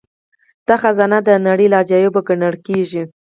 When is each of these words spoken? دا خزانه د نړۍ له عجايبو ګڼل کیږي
دا 0.67 0.75
خزانه 0.83 1.17
د 1.23 1.29
نړۍ 1.47 1.67
له 1.71 1.77
عجايبو 1.81 2.19
ګڼل 2.27 2.55
کیږي 2.67 3.03